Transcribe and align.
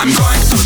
I'm 0.00 0.06
going 0.14 0.40
to 0.50 0.57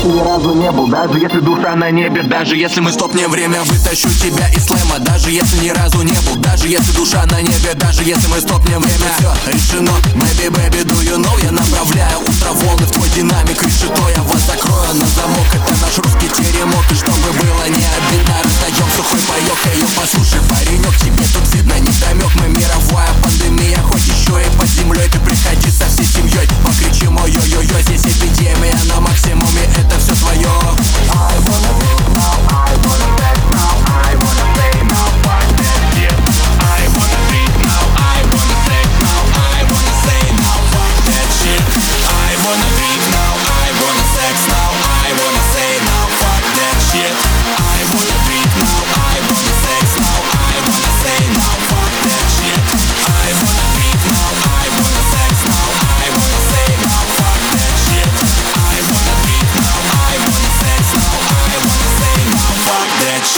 ты 0.00 0.08
ни 0.08 0.20
разу 0.20 0.54
не 0.54 0.70
был. 0.70 0.86
Даже 0.86 1.18
если 1.18 1.40
душа 1.40 1.74
на 1.76 1.90
небе 1.90 2.22
Даже 2.22 2.56
если 2.56 2.80
мы 2.80 2.92
стопнем 2.92 3.30
время 3.30 3.62
Вытащу 3.64 4.08
тебя 4.08 4.48
из 4.48 4.66
слэма. 4.66 4.98
Даже 5.00 5.30
если 5.30 5.58
ни 5.58 5.70
разу 5.70 6.02
не 6.02 6.12
был 6.12 6.36
Даже 6.36 6.68
если 6.68 6.92
душа 6.92 7.24
на 7.26 7.40
небе 7.40 7.74
Даже 7.74 8.02
если 8.02 8.26
мы 8.28 8.40
стопнем 8.40 8.80
время. 8.80 9.10
Все 9.18 9.52
решено 9.52 9.92
Baby, 10.14 10.48
baby, 10.50 10.84
do 10.84 11.00
you 11.02 11.18
know? 11.18 11.44
Я 11.44 11.52
направляю 11.52 12.18
ультраволны 12.26 12.86
в 12.86 12.90
твой 12.90 13.08
динамик 13.10 13.62
Решето 13.62 14.02
я 14.16 14.22
вас 14.22 14.42
закрою 14.46 14.94
на 14.94 15.06
замок. 15.06 15.46
Это 15.52 15.80
наш 15.80 15.98
русский 15.98 16.28
теремок 16.28 16.84
И 16.90 16.94
чтобы 16.94 17.32
было 17.38 17.64
не 17.68 17.84
обидно. 17.84 18.49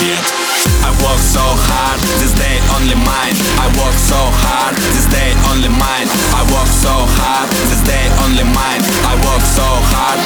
shit 0.03 0.43
I 0.83 0.91
work 1.03 1.19
so 1.19 1.43
hard, 1.43 1.99
this 2.23 2.35
day 2.35 2.59
only 2.79 2.95
mine. 2.95 3.35
I 3.59 3.67
work 3.79 3.95
so 3.95 4.19
hard, 4.43 4.75
this 4.95 5.07
day 5.11 5.31
only 5.51 5.71
mine. 5.71 6.07
I 6.35 6.43
work 6.55 6.71
so 6.71 7.07
hard, 7.19 7.51
this 7.71 7.83
day 7.83 8.07
only 8.23 8.47
mine. 8.47 8.83
I 9.07 9.15
work 9.27 9.43
so 9.43 9.67
hard 9.67 10.22